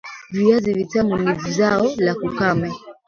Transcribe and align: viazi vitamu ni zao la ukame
viazi 0.31 0.73
vitamu 0.73 1.17
ni 1.17 1.51
zao 1.51 1.87
la 1.97 2.15
ukame 2.15 2.71